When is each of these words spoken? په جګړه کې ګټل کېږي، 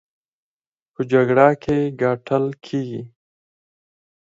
په 0.93 1.01
جګړه 1.11 1.47
کې 1.63 1.77
ګټل 2.01 2.45
کېږي، 2.65 3.03